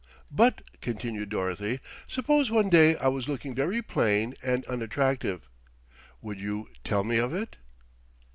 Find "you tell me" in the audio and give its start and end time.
6.41-7.17